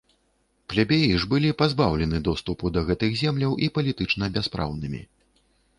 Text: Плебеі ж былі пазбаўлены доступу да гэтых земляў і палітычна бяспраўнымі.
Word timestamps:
Плебеі 0.71 1.11
ж 1.25 1.29
былі 1.33 1.51
пазбаўлены 1.61 2.23
доступу 2.31 2.65
да 2.79 2.85
гэтых 2.91 3.11
земляў 3.23 3.53
і 3.65 3.73
палітычна 3.79 4.35
бяспраўнымі. 4.41 5.01